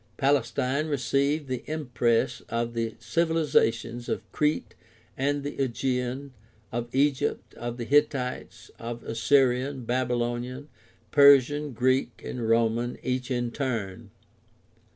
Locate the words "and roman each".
12.25-13.29